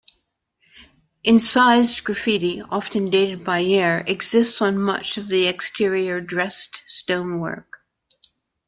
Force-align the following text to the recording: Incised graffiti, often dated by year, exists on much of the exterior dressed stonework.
Incised 1.23 2.03
graffiti, 2.03 2.59
often 2.63 3.11
dated 3.11 3.43
by 3.43 3.59
year, 3.59 4.03
exists 4.07 4.59
on 4.59 4.79
much 4.81 5.17
of 5.19 5.27
the 5.27 5.45
exterior 5.45 6.19
dressed 6.19 6.81
stonework. 6.87 7.67